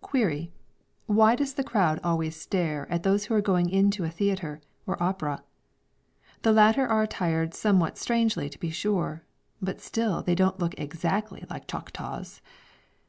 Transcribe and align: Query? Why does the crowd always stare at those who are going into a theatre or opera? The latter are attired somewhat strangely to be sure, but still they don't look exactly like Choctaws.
Query? 0.00 0.52
Why 1.06 1.36
does 1.36 1.54
the 1.54 1.62
crowd 1.62 2.00
always 2.02 2.34
stare 2.34 2.90
at 2.90 3.04
those 3.04 3.24
who 3.26 3.34
are 3.34 3.40
going 3.40 3.68
into 3.70 4.02
a 4.02 4.10
theatre 4.10 4.60
or 4.84 5.00
opera? 5.00 5.44
The 6.42 6.50
latter 6.50 6.88
are 6.88 7.04
attired 7.04 7.54
somewhat 7.54 7.96
strangely 7.96 8.48
to 8.50 8.58
be 8.58 8.70
sure, 8.70 9.22
but 9.62 9.80
still 9.80 10.24
they 10.24 10.34
don't 10.34 10.58
look 10.58 10.74
exactly 10.76 11.44
like 11.48 11.68
Choctaws. 11.68 12.42